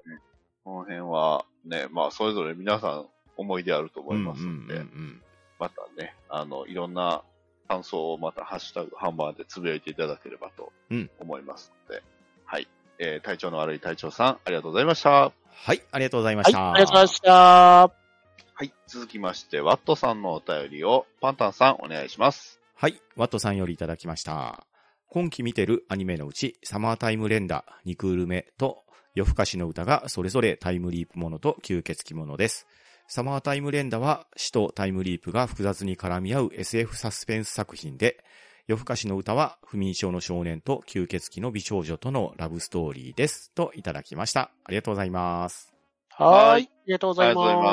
[0.64, 3.06] この辺はね、まあ、それぞれ皆さん
[3.38, 5.22] 思い出あると思いますので、うんうんうん
[5.60, 7.24] またね、あの、いろんな
[7.70, 12.04] 感想をまたハッシュタグ、ハンバーでつぶやいていただければとうん思いますので、
[12.44, 12.68] はい。
[13.00, 15.10] えー、体調の悪い隊長さん、ありがとうございました。
[15.10, 16.72] はい、ありがとうございまはい、した。
[16.72, 17.32] ありがとうございました。
[17.32, 18.74] はい。
[18.88, 22.60] 続きまして、ワットさんのお便りを、パンタンさん、お願いします。
[22.76, 24.66] はい、ワットさんよりいただきました。
[25.08, 28.83] 今期見てるアニメのうち、サマータイム連打、2クール目と、
[29.16, 32.68] 夜更かしの歌がそれぞれタイムリープものと吸血鬼ものです。
[33.08, 38.24] サマータイム連打は死とタイムリープが複雑に絡み合う SF サスペンス作品で、
[38.66, 43.52] 夜更かしの歌は不眠症の少年と吸血鬼の美少女とのラブストーリーです。
[43.52, 44.52] といただきました。
[44.64, 45.74] ありがとうございます。
[46.10, 46.34] はーい。
[46.34, 47.64] はいありがとうございありがとうございま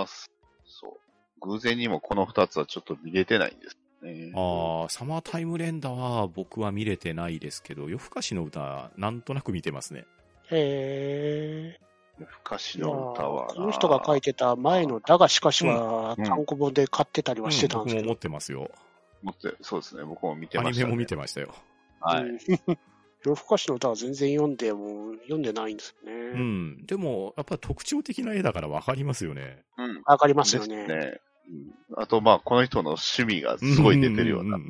[0.00, 0.30] ます。
[0.64, 1.48] そう。
[1.48, 4.32] 偶然にもこの二つはちょっと見れてないんですね。
[4.34, 10.06] ああ、サマータイム連打は僕は見れてないですけど、夜更かしの歌、なんとなく見てますね。
[10.48, 10.54] す。
[10.54, 11.78] へ
[12.18, 12.78] 昔ー。
[12.78, 18.18] いやの歌はこの人が書いてた前のだがしかしはうん単行本で買ってたりはしてたんですけどうん僕も持っ。
[18.18, 18.70] てますよ。
[19.22, 20.04] 持って、そうですね。
[20.04, 20.84] 僕も見てアました、ね。
[20.84, 21.54] ニメも見てましたよ。
[22.00, 22.24] はい。
[22.24, 22.38] うん
[23.24, 26.40] 夜更かしの歌は全然読んでも、読んでないんですようね。
[26.40, 26.86] ん。
[26.86, 29.64] でも、やっぱり特徴的な絵だからわかりますよね。
[29.76, 30.02] うん。
[30.04, 30.86] わかりますよね。
[30.86, 31.20] ね。
[31.50, 34.58] うんあと、まあ、この人の趣味がすごい出てるような。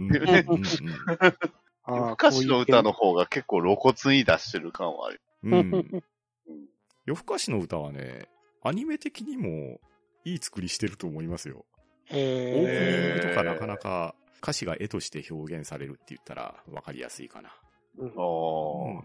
[1.88, 5.20] 昔の歌の方が結構露骨に出してる感はある。
[5.42, 8.28] 夜更かしの歌はね、
[8.62, 9.80] アニメ的にも
[10.24, 11.64] いい作りしてると思いますよ。
[12.10, 17.50] オープニえングとかなかなか歌詞が絵として表現されるって言ったらわかりやすいかな。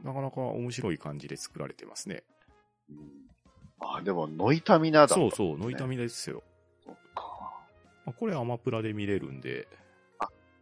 [0.04, 2.24] なかなか面白い感じで作られてますね。
[3.80, 4.02] あ。
[4.02, 5.16] でも、ノイタミナだ。
[5.16, 6.44] そうそう、ノイタミですよ。
[6.86, 7.64] そっか。
[8.06, 9.68] まあこれアマプラで見れるんで、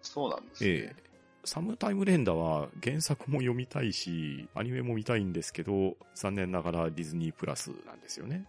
[0.01, 0.69] そうなんですね。
[0.69, 1.10] ええ
[1.43, 8.45] サムタイム連打は原作も読みたいし、アニメも見たいんですけど、残念ながらディズニープラスなんですよね。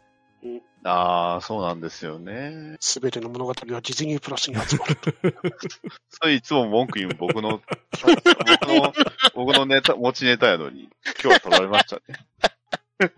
[0.85, 2.77] ああ、そうなんですよね。
[2.81, 4.97] すべての物語はディズニープラスに集まる。
[6.11, 7.63] それいつも文句言う僕の、
[8.03, 8.93] 僕の、
[9.35, 10.91] 僕のネタ、持ちネタやのに、
[11.23, 13.13] 今日は取られましたね。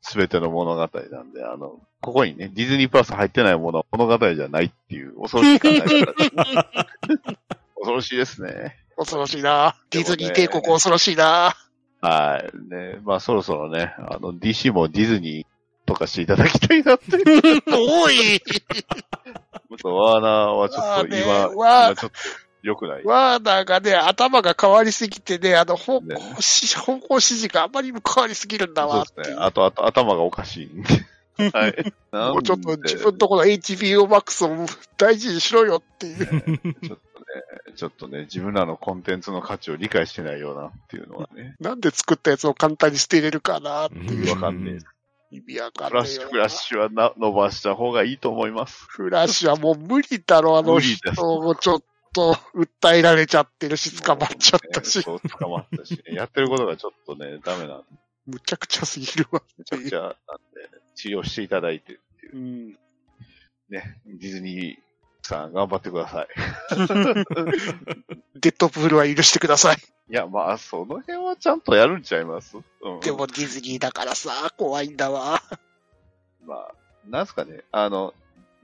[0.00, 6.66] す、 べ、ての物語なんで、あの、ここにね、ディズニープラス入ってないものは物語じゃないっていう恐ろしい考え方
[7.80, 8.76] 恐ろしいですね。
[8.96, 9.76] 恐ろしいな。
[9.90, 11.54] ディズニー帝国恐ろしいな。
[12.02, 12.70] はい。
[12.70, 15.46] ね、まあそろそろね、あの、DC もディズニー
[15.86, 17.16] とかしていただきたいなって。
[17.72, 22.18] おいちょっとワーナーはちょっと今、ワー今ちょっと
[22.62, 23.04] 良くない。
[23.04, 29.06] ワーナーがね、頭が変わりすぎてね、あの、方向ね指示、方向指示があまりにも変わりすぎるんだわ。
[29.06, 29.36] そうですね。
[29.40, 30.88] あと、あと、頭がおかしいんで。
[31.52, 31.92] はい。
[32.12, 36.26] もうちょっと自分とこの HBO Max を大事にしろよっていう。
[36.82, 44.30] ちょっとね、ちょっとね、自分らのコンテンツの価値を理解してないようなっていうのはね、なんで作ったやつを簡単に捨てれるかなっていう。
[44.34, 45.00] わかんねえ。
[45.30, 46.04] 意味わかフんな。
[46.04, 48.84] いフラッシュはな伸ばした方がいいと思います。
[48.88, 57.84] フラッシュはもう無理だろ、あの人もちょっと訴えられちゃってるし、捕まっちゃったし、ねそう、捕まったし、やってることがちょっとね、ダメなんで、
[58.26, 59.42] むちゃくちゃすぎるわ。
[59.56, 60.16] めちゃくちゃなんで、
[61.00, 62.68] 治療していただいてっていううん。
[63.70, 64.76] ね、ディズニー
[65.22, 66.28] さん頑張ってください。
[68.40, 69.76] デッドプールは許してください。
[69.76, 72.56] いや、まあ、その辺はちゃんとやるんちゃいます？
[72.56, 72.60] う
[72.96, 73.00] ん。
[73.00, 75.40] でもディズニーだからさ、怖いんだわ。
[76.44, 76.74] まあ、
[77.06, 78.12] なんすかね、あの、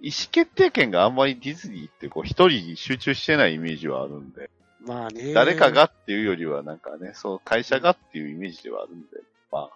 [0.01, 5.33] 意思決定権があんまりディズニーってこう一人に集中してないイメージはあるんで、まあね。
[5.33, 9.07] 誰かがっていうよりはなんかね、そう会社がっていうイメージではあるんで、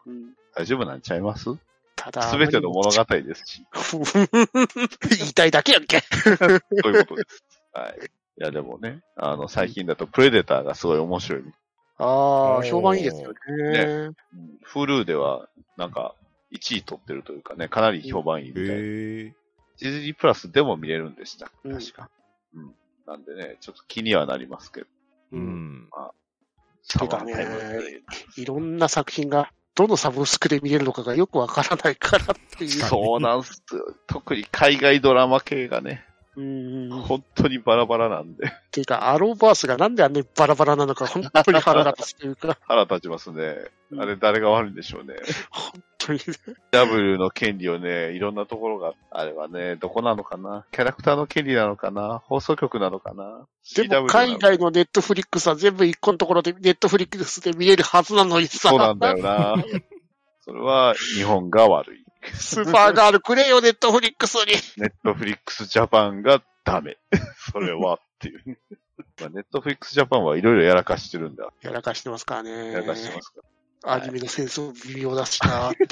[0.07, 1.49] うん大丈夫なんちゃいます？
[2.00, 3.66] ただ、すべての物語ですし。
[5.18, 6.00] 言いたいだけやんけ。
[6.24, 7.44] そういうことです。
[7.74, 7.98] はい。
[7.98, 11.42] いや、でもね、あの、最近だとプレデターがすごい面白い。
[11.98, 14.14] ああ、評判いいですよね。
[14.32, 16.14] うん、Hulu では、なんか、
[16.52, 18.72] 1位取ってるというかね、かなり評判いいみたいな。
[18.72, 18.80] へえ。
[18.80, 21.52] ディズニープラスでも見れるんでした。
[21.64, 22.08] うん確か。
[22.54, 22.74] うん。
[23.06, 24.86] なんでね、ちょっと気にはなりますけど。
[25.32, 25.90] うん。
[26.88, 28.02] てかねサマータイムで
[28.36, 32.26] いろんな作品が、どのサブスクで見れるのかがよくわからないからっ
[32.59, 32.70] ていう。
[32.70, 33.94] そうなんすよ。
[34.06, 36.04] 特に海外ドラマ系がね、
[36.37, 36.88] うん。
[36.92, 43.56] っ本当にバラバラなんで、ていうか、アローバースがなんであんなにバラバラなのか、本当に腹立つというか、 腹立ちますね。
[43.98, 45.14] あれ誰が悪いんでしょうね。
[45.50, 46.24] 本 当にね。
[46.72, 50.66] W の権利をね、いろんなところが、あれはね、どこなのかな？
[50.72, 52.22] キャラクターの権利なのかな？
[52.26, 53.46] 放送局なのかな？
[53.76, 58.70] でも、海外のネットフリックスは全部一個のところで、ネットフリックスで見れるはずなのにさ。
[58.70, 59.56] そうなんだよな。
[60.42, 62.04] それは日本が悪い。
[62.34, 64.54] スーパーガールくれよ、ネットフリックスに。
[64.76, 66.98] ネットフリックスジャパンがダメ。
[67.52, 68.58] それはっていう。
[69.20, 71.52] まあ、ネットフリックスジャパンはいろいろやらかしてるんだ。
[71.62, 72.72] やらかしてますからね。
[72.72, 73.40] やらかしてますか
[73.84, 75.88] アニメのセンス微妙だしなっていう。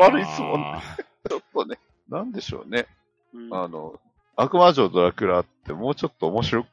[0.00, 0.82] 悪いっすもんあら。
[1.28, 2.86] ちょっとね、なんでしょうね。
[3.34, 4.00] うんあの、
[4.36, 6.64] 悪魔女ドラキュラってもうちょっと面白い、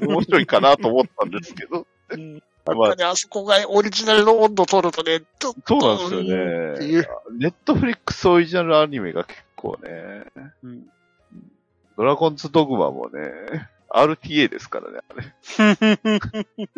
[0.06, 1.86] 面白いかなと思ったんですけど。
[2.10, 5.80] うんまああそこがオリジナルの温度取るとね、ちょっと。
[5.80, 7.08] そうなんですよね。
[7.38, 10.26] ネットフリックスオリジナルアニメが結構ね、
[10.62, 10.90] うん
[11.96, 13.20] ドラゴンズドグマもね、
[13.90, 15.34] RTA ですからね、あれ。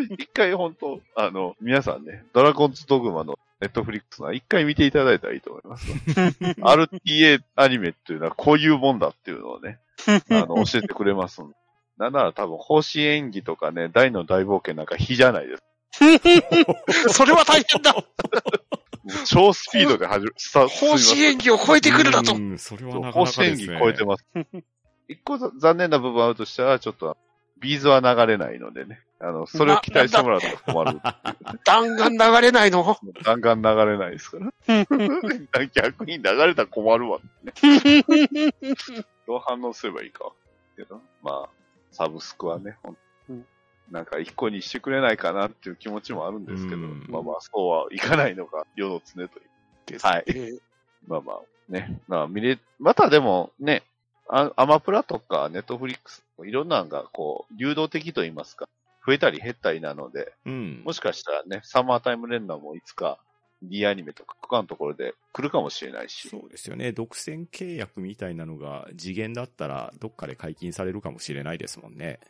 [0.18, 5.86] 一回本当あの、皆さんね、ドラゴンズドグマのネットフリックスは一回見ていただいたらいいと思います。
[6.60, 9.78] RTA アニメっていうのはこういうもんだっていうのをね、
[10.30, 11.54] あの、教えてくれますんで。
[11.98, 15.62] なんなら多分、方針演技とかね、大の大冒険なんか非じゃないです。
[17.12, 17.94] それは大変だ
[19.26, 22.38] 超スピードで始め、スタート方針演技を超えてくるだとう。
[22.38, 23.76] ん、それは方針演なかですね。
[23.76, 24.24] 技超えてます。
[25.10, 27.16] 一個ざ残念な部分あるとしたら、ちょっと、
[27.58, 29.00] ビーズは流れないのでね。
[29.18, 31.00] あの、それを期待してもらうと困る。
[31.64, 32.96] 弾丸流れないの？
[33.22, 34.52] ガンガン流れないですから。
[35.74, 37.52] 逆に流れたら困るわ、ね。
[39.26, 40.32] どう反応すればいいか。
[40.76, 41.48] けど、まあ、
[41.90, 42.96] サブスクはね、ほん
[43.28, 43.46] うん
[43.90, 49.98] なんか一個にしてくれないかなっていう気持ちもあるんですけど、うんまあまあ、そうはいかないのが世の常という。
[50.00, 50.58] はいね
[51.06, 52.00] まあまあ、ね。
[52.08, 53.82] まあ見れ、またでもね、
[54.32, 58.68] あアマプラとかネットフリックス、いろんなのがこう、流動的と言いますか、
[59.04, 60.82] 増えたり減ったりなので、うん。
[60.84, 63.18] もしかしたらね、サマータイム連打もいつか
[63.62, 66.28] D アニメとか他のところで来るかもしれないし。
[66.28, 66.92] そうですよね。
[66.92, 72.20] 独占契約みたいなのが次元だったら、どっかで解禁されるかもしれないですもんね。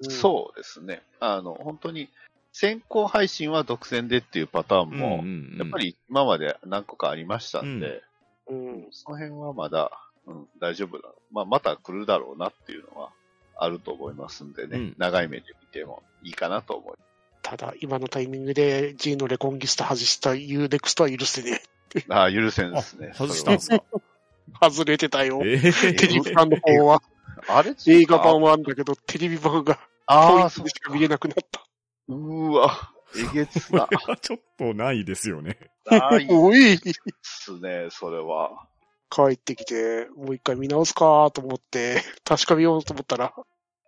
[0.00, 1.02] うんそうですね。
[1.20, 2.08] あの、本当に、
[2.52, 8.02] 先行配信は独占でっていうパターンも、うんうんやっぱ、り今まで何個かありましたんで、
[8.48, 9.92] うんその辺はまだ、
[10.26, 11.08] うん、大丈夫だ。
[11.32, 13.10] まあ、また来るだろうなっていうのは
[13.56, 16.98] あると思いますんでね、うん長い目で見てもいいかなと思い
[17.42, 21.60] ただ、今のタイミングで G のレコンギスタ外した UNEXT は許せね
[21.94, 22.06] ます。
[22.08, 23.12] ああ、許せんですね。
[23.14, 23.76] 外したんですか？
[23.76, 24.70] え。
[24.70, 25.42] 外れてたよ。
[25.44, 27.02] えテレビ版の方は。
[27.48, 27.74] あれ？
[27.86, 31.62] 映画版はあるんだけど、テレビ版がああ、そうでしか見れなくなった。
[32.08, 33.88] うーわ、えげつな。
[34.20, 35.58] ちょっとないですよね。
[35.90, 36.78] ないっ おい
[37.22, 38.66] すね、それは。
[39.14, 43.32] 帰ってきて、もう一回見直すかと思って、 確かめようと思ったら、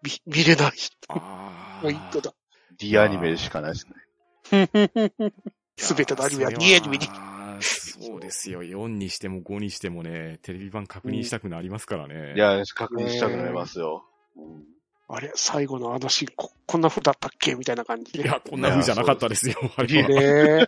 [0.03, 0.73] 見、見れない。
[1.09, 2.33] あポイントだ。
[2.79, 4.71] D アニメでしかないですね。
[5.77, 7.09] すべてのアニメは D アニメに。
[7.11, 8.63] あそうですよ。
[8.63, 12.35] 4にしても5にしてもね、テレビ版確認したくなりますからね。
[12.37, 14.05] いや、確認したくなりますよ。
[14.37, 14.65] うん
[15.09, 18.23] あれ最後のあのシーン、こ、こんな風だったっけみたいな感じで。
[18.23, 19.55] いや、こんな風じゃなかったですよ。
[19.77, 20.09] あれは。
[20.09, 20.67] ねえ。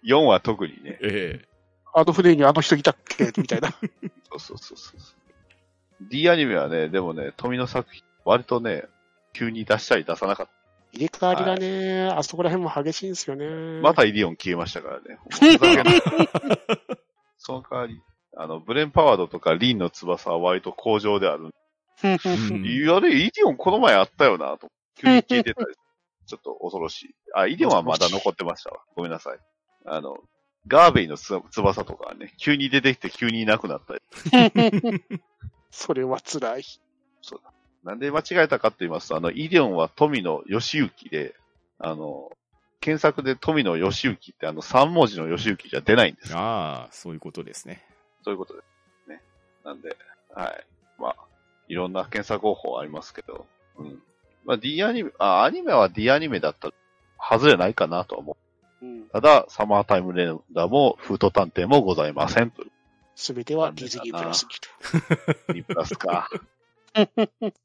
[0.04, 0.98] 4は特にね。
[1.02, 1.44] え
[1.92, 3.32] あの船にあの人いたっけ？
[3.38, 3.70] みたいな。
[3.70, 6.08] そうそうそうそう。
[6.10, 8.84] D アニメはね、でもね、富の作品、割とね、
[9.32, 10.48] 急に出したり出さなかっ
[10.92, 13.46] 入れ替わりがね、あそこら辺も激しいんですよね。
[13.80, 13.88] た。
[13.88, 15.18] またイディオン消えましたからね。
[17.38, 18.00] その代わり、
[18.36, 21.50] あの、ブレンパワードとかリンの翼は割と向上である。
[22.02, 22.06] い
[22.86, 24.68] やね、イディオンこの前あったよな、と。
[24.96, 25.74] 急に消えてたり。
[26.26, 27.14] ちょっと恐ろしい。
[27.34, 28.80] あ、イディオンはまだ残ってましたわ。
[28.96, 29.38] ごめんなさい。
[29.86, 30.16] あの、
[30.66, 34.00] ガーベイのつ翼とかはね、急に出てきて急にいなくなったり。
[35.70, 36.64] それは辛い。
[37.22, 37.52] そうだ。
[37.84, 41.34] なんで間違えたかって言いますと、あの、イディオンは富野義行で、
[41.78, 42.30] あの、
[42.80, 46.34] 検索で富野義行ってあの3文字の義行じゃ出ないんです。
[46.34, 47.84] ああ、そういうことですね。
[48.24, 48.62] そういうことで
[49.04, 49.22] すね。
[49.64, 49.96] なんで、
[50.34, 50.66] はい。
[50.98, 51.16] まあ、
[51.68, 53.46] いろんな検索方法ありますけど、
[53.76, 54.02] うん。
[54.44, 56.74] まあ D アニメ、あ、アニメは D アニメだったら、
[57.18, 58.49] 外れないかなとは思う
[58.86, 59.08] ん。
[59.08, 62.50] ただ、サマータイムレンダーも、フート探偵もございません。
[62.50, 62.64] と
[63.14, 65.52] すべてはディズニープラスにと。
[65.52, 66.30] 2プラスか。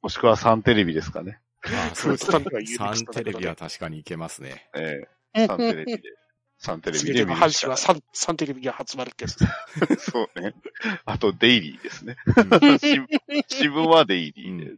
[0.02, 1.40] もしくはサンテレビですかね。
[1.64, 2.38] ああ、そうですねサ
[2.92, 3.56] ンテレビは。
[3.56, 4.70] 確かにいけますね。
[4.76, 6.02] ええサンテレビで。
[6.58, 9.38] サンテレすビで見るしかな神はいサンサンテレビが集まるってやつ。
[10.12, 10.54] そうね。
[11.06, 12.18] あと、デイリーですね。
[12.80, 13.08] 新
[13.48, 14.78] 新聞はデイリー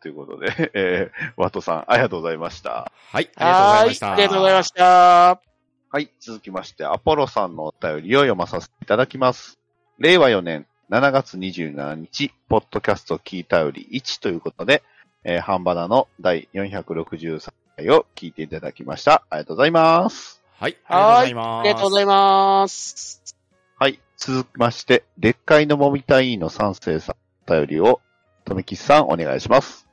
[0.00, 2.92] ということで、 えー、ワトさん、ありがとうございました。
[3.12, 4.06] はい、ありがとうございました。
[4.06, 5.40] はありがとうございました。
[5.90, 9.58] はい、続きまして、アポロさんのお便りを読まさせていただきます。
[9.98, 14.82] 令和4年7月27日、ポッドキャスト聞いたより1ということで、
[15.24, 19.24] えー、ハンバナの第463回を聞いていただきました。
[19.28, 20.42] ありがとうございます。
[20.58, 21.60] はい、ありがとうございます。
[21.60, 23.36] ありがとうございます。
[23.78, 27.16] はい、続きまして、でっかいのもみたいの三世さん、
[27.50, 28.00] お便りを、
[28.44, 29.87] とめきさんお願いします。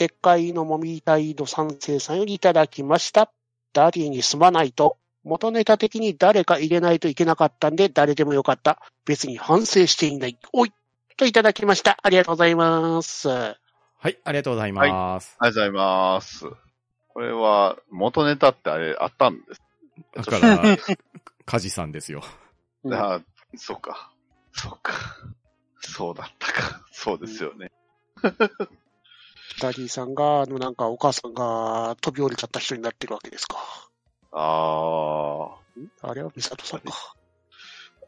[0.00, 3.30] でっかいのもみたいの三世さんよりいただきました。
[3.74, 4.96] ダディにすまないと。
[5.24, 8.80] 元ネタ的に誰か入れないといけなかったんで、誰でもよかった。
[9.04, 10.38] 別に反省していない。
[10.54, 10.72] おい
[11.18, 11.98] といただきました。
[12.02, 13.28] ありがとうございます。
[13.28, 13.54] は
[14.04, 15.36] い、ありがとうございます。
[15.38, 15.84] ありがとうござい
[16.16, 16.46] ます。
[17.08, 19.62] これは、元ネタってあれ、あったんです。
[20.14, 20.78] だから、
[21.44, 22.22] カジさんですよ。
[22.84, 23.20] うんあ
[23.54, 24.10] そっか。
[24.52, 24.94] そっか。
[25.82, 26.86] そうだったか。
[26.90, 27.70] そうですよね。
[29.58, 33.56] ダディさんが、あの、なんかお母さんが飛び降りちゃった人になってるわけですか。
[34.32, 35.56] あ
[36.02, 36.92] あれはミサトさんか。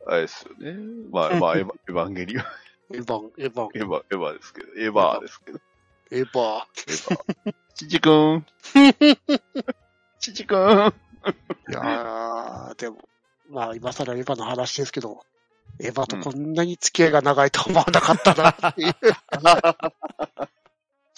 [0.06, 0.76] あ、あれですよね。
[1.10, 2.44] まあ、まあ、エヴァ、 エヴァンゲリオン、
[2.94, 5.60] エヴァン、エヴァン、エヴァ、エヴァですけど、エヴァですけど、
[6.10, 6.60] エヴァ。
[6.60, 7.54] エヴァ。
[7.74, 8.46] ちちくん。
[10.20, 10.58] ちちくん。
[10.58, 12.98] いやー、でも、
[13.48, 15.24] まあ今更エヴァの話ですけど、
[15.80, 18.94] エヴァとこんなに付き合いが長いと思わなかったなっていう。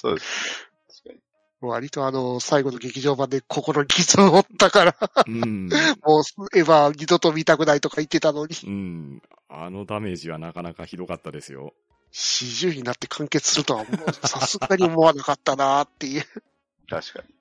[0.05, 0.69] そうです。
[1.03, 1.21] 確かに。
[1.63, 5.69] 割とあの、最後の劇場版で心に傷を負ったから、うん。
[6.05, 9.23] もうエヴァ二度と見たくないとか言ってたのに、うん。
[9.49, 11.73] あのダメージはなかなかひどかったですよ。
[12.13, 16.25] 40になって完結するとはもうさすがに思わなかったなっていう。
[16.89, 17.35] 確かに。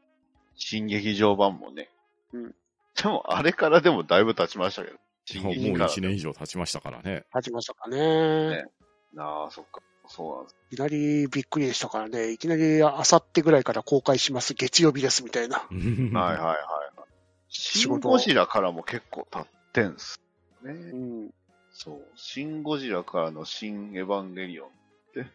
[0.56, 1.90] 新劇場版もね。
[2.32, 2.56] うん
[2.96, 5.00] でも、あれからでもだいぶ経ちましたけど。
[5.26, 5.90] 新もう劇から。
[5.90, 7.26] 1年以上経ちましたからね。
[7.32, 8.50] 始ましたかね。
[8.50, 8.66] ね
[9.18, 9.82] ああ、そっか。
[10.08, 10.56] そうなんです。
[10.72, 12.32] いきなりびっくりでしたからね。
[12.32, 14.54] いきなりあさってぐらいから公開します。
[14.54, 15.58] 月曜日ですみたいな。
[15.60, 16.58] はいはいはいはい。
[17.50, 20.20] シンゴジラからも結構経ってんす
[20.64, 20.96] ねう。
[21.28, 21.34] ん。
[21.72, 22.02] そう。
[22.16, 24.72] シンゴジラからのシンエヴァンゲリオンっ
[25.14, 25.26] て。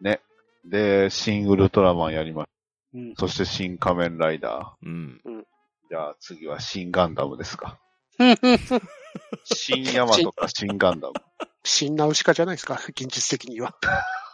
[0.00, 0.20] ね。
[0.64, 2.48] で、シンウルトラマンやりまし
[2.94, 3.14] うん。
[3.14, 3.20] た。
[3.20, 5.20] そしてシン仮面ライダうん。
[5.24, 5.42] ー。
[5.90, 7.78] じゃあ次はシンガンダムですか。
[9.44, 11.14] シンヤマトかシンガンダム。
[11.64, 12.80] 新ナウシカじゃないですか？
[12.88, 13.74] 現実的には。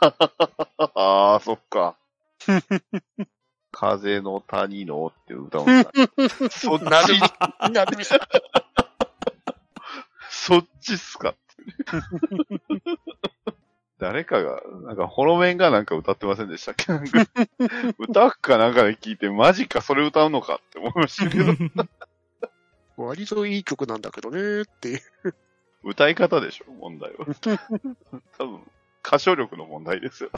[0.01, 1.97] ああ、そっか。
[3.73, 5.91] 風の谷のっていう歌もさ。
[6.51, 7.15] そっち、なる
[7.73, 8.19] なるみさん。
[10.31, 11.35] そっちっすか？
[13.99, 16.93] 誰かが、なんか、ホロメンがなんか歌ってませんでしたっけ？
[16.93, 17.27] なんか
[17.99, 21.53] 歌うかなんかで聞いて、マジか、それ歌うのかって思いましたけど、
[22.97, 25.01] 割といい曲なんだけどねっていう。
[25.83, 27.27] 歌い方でしょ、問題は。
[28.39, 28.63] 多分、
[29.07, 30.31] 歌唱力の問題ですよ。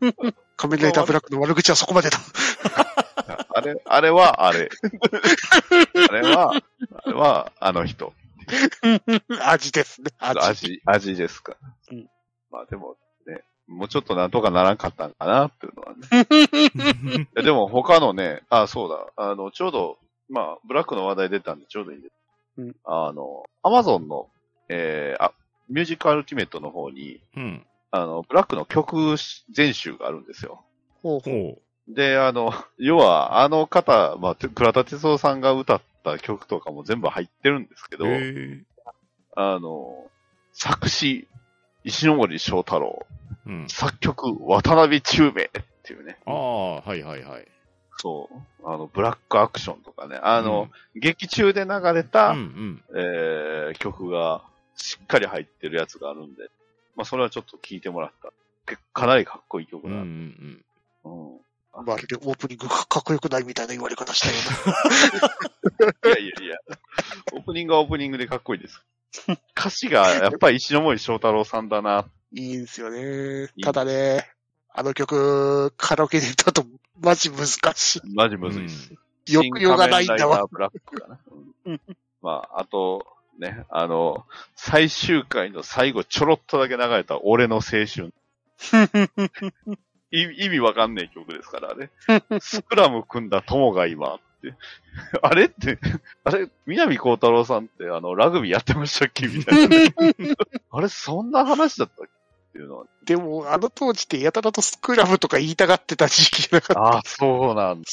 [0.56, 2.18] 仮面ライダーブラックの悪口はそこまでだ。
[3.50, 4.70] あれ、あれはあれ。
[6.10, 8.14] あれは、あれはあの人。
[9.42, 10.12] 味ですね。
[10.18, 10.46] 味。
[10.50, 11.56] 味、味ですか。
[11.90, 12.08] うん
[12.50, 17.28] まあでもね、もうちょっとなんとかならんかったんかなっていうのはね。
[17.42, 22.12] でも他のね、あ、そうだ、あの、ちょうど、まあ、ブラックの話題出たんでちょうどいいんです。
[22.58, 24.28] うんあの、アマゾンの、
[24.68, 25.32] えー、あ、
[25.68, 27.66] ミュージックアルティメットの方に、うん。
[27.90, 29.16] あの、ブラックの曲
[29.50, 30.62] 全集があるんですよ。
[31.02, 31.32] ほうほう。
[31.32, 31.58] ほ
[31.88, 37.98] で、あの、要は、あの方、まあ、て倉田哲夫さんが歌った曲とかも全部入ってるんですけう。
[37.98, 38.06] ど。
[39.36, 40.10] あの、
[40.52, 41.28] 作詞、
[41.84, 43.06] 石森章太郎、
[43.46, 43.66] うん。
[43.68, 45.32] 作曲、渡辺中明っ
[45.84, 46.18] ていうね。
[46.26, 47.46] ああ、はいはいはい。
[47.98, 48.36] そう。
[48.64, 50.18] あの、ブラックアクションとかね。
[50.22, 52.82] あの、劇中で流れた、うん、うん。
[52.94, 54.42] えー曲が
[54.76, 56.50] しっかり入ってるやつがあるんで、
[56.94, 58.32] まあ、それはちょっと聞いてもらった。
[58.66, 60.04] 結構かなりかっこいい曲うん、うなん。
[60.04, 60.64] うん。
[61.04, 61.84] うん。
[61.84, 64.34] まるでオープニングがかっこよくないみたいな言われ方したよ
[66.06, 66.56] いやいやいや、
[67.34, 68.82] オープニングはオープニングでかっこいいです。
[69.58, 71.98] 歌詞がやっぱり石森章太郎さんだな。
[71.98, 72.08] うな。
[72.32, 74.26] いいんですよねただね、
[74.72, 76.66] あの曲、カラオケで歌うと
[77.00, 78.92] マジ難しマジむずいです。
[78.92, 79.32] い。
[79.32, 80.38] 抑揚がないんだわ。
[80.38, 81.18] 新仮面ライダーブラックかな。
[81.66, 81.80] うん
[82.22, 83.06] まあ、あと、
[83.38, 84.24] ね、あの、
[84.54, 88.12] 最終回の最後ちょろっとだけ流れた俺の青春。
[90.10, 91.90] い意味わかんない曲ですからね。
[92.40, 94.54] スクラム組んだ友が今って。
[95.22, 95.78] あれって、
[96.24, 99.26] あれ、南光太郎さんってあの、ラグビーやってましたっけ？
[99.26, 99.76] みたいな。
[100.70, 102.15] あれ、そんな話だったっけ？
[102.56, 102.84] っていうのは。
[103.04, 106.80] でも、あの当時ってやたらとスクラムとか言いたがってた時期じゃなかった。
[106.82, 107.86] ああ、そうなんだ。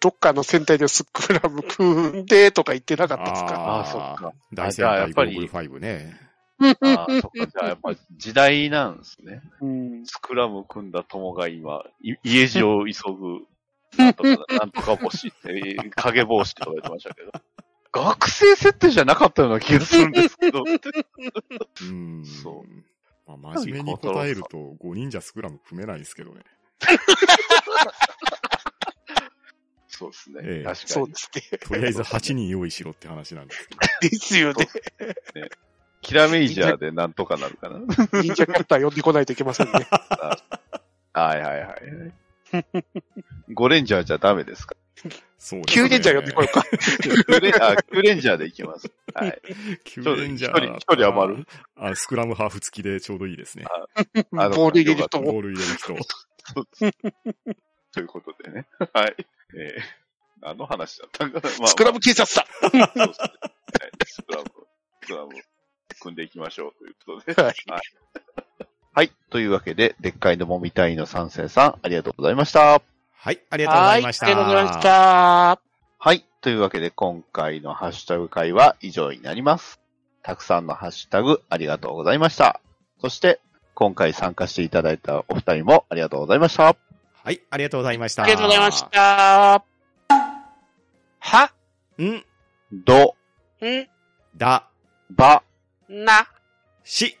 [0.00, 3.54] どっかの戦隊でスクラム組んでとか言ってなかったですか？
[3.56, 4.32] あーそっか。
[4.52, 6.20] 大じゃあや戦っぱり隊ゴーグル5ね。
[6.60, 7.30] ああ、そっか。
[7.46, 9.40] じゃあやっぱ時代なんですね。
[9.62, 10.06] うん。
[10.06, 13.46] スクラム組んだ友が今、い家路を急ぐ、
[13.96, 14.28] なんとか、
[14.58, 17.32] なんとか星って、影帽子って言われてましたけど。
[17.92, 20.64] 学生設定じゃなかったような気がするんですけど。
[20.66, 22.24] うん。
[22.24, 22.68] そう
[23.26, 26.42] まあ、真面目に答えると5人じゃスクラム組めないですけどね。
[29.88, 30.40] そうですね。
[30.42, 31.14] ええ確かにそうで。
[31.14, 31.58] すね。
[31.58, 33.80] とりあえず8人用意しろって話なんですけど。
[34.10, 34.68] ですよね。
[36.02, 37.78] キラメイジャーでなんとかなるかな。
[38.22, 39.72] 忍者キャラクター呼んでこないといけませんね。
[41.14, 42.12] はいはいはい。
[43.54, 44.74] ゴレンジャーじゃダメですか？
[45.38, 45.88] そうですね。
[45.88, 46.62] 急忍者呼んでこようか。
[46.62, 48.90] キュレあキュレンジャーでいきます。
[49.14, 49.40] はい。
[49.84, 51.46] キュレンジャー一人一人余る
[51.76, 53.66] あ、スクラムハーフ付きでちょうどいいですね。
[54.32, 55.32] あのボール入れる人も。
[55.32, 55.94] ボール入れる人。
[57.92, 58.66] ということでね。
[58.92, 59.14] はい。
[59.56, 61.50] えー、あの話だったんかな。
[61.58, 63.14] まあ、スクラム警察だそうですねはい
[64.06, 64.44] スクラム、
[65.02, 65.32] スクラム、
[66.00, 67.42] 組んでいきましょうということで。
[67.42, 67.54] はい。
[68.94, 69.12] はい。
[69.30, 72.93] というわけで、でっかいのもみたいの三世さん、ありがとうございました。
[73.24, 74.26] はい、ありがとうございました。
[74.26, 75.60] はい、ありがとうございました。
[75.98, 76.26] はい。
[76.42, 79.80] というわけで、今回のハッシュタグ会は以上になります。
[80.22, 82.60] たくさんのハッシュタグありがとうございました。
[83.00, 83.40] そして、
[83.72, 86.76] 今回参加していただいたお二人もありがとうございました。
[87.22, 88.24] はい、ありがとうございました。
[88.24, 88.84] ありがとうございまし。
[88.90, 89.64] た。
[91.20, 91.52] は、
[92.02, 92.24] ん、
[92.70, 93.16] ど、
[93.62, 93.88] ん、
[94.36, 94.68] だ、
[95.10, 95.42] ば、
[95.88, 96.28] な、
[96.84, 97.16] し、